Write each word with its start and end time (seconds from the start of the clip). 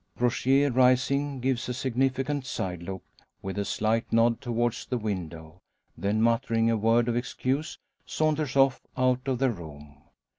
Rogier, 0.17 0.71
rising, 0.71 1.39
gives 1.41 1.69
a 1.69 1.75
significant 1.75 2.47
side 2.47 2.81
look, 2.81 3.03
with 3.43 3.59
a 3.59 3.63
slight 3.63 4.11
nod 4.11 4.41
towards 4.41 4.87
the 4.87 4.97
window; 4.97 5.61
then 5.95 6.23
muttering 6.23 6.71
a 6.71 6.75
word 6.75 7.07
of 7.07 7.15
excuse 7.15 7.77
saunters 8.03 8.55
off 8.55 8.81
out 8.97 9.27
of 9.27 9.37
the 9.37 9.51
room. 9.51 10.01